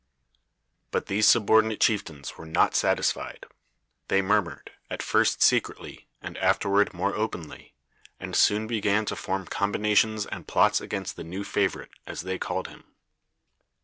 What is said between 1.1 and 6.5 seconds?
subordinate chieftains were not satisfied. They murmured, at first secretly, and